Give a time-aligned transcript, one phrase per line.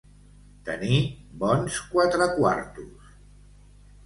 [0.69, 1.01] Tenir
[1.43, 3.15] bons quatre quartos.